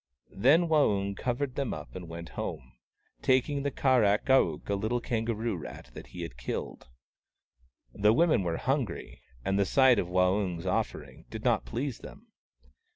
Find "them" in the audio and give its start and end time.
1.53-1.75, 11.99-12.31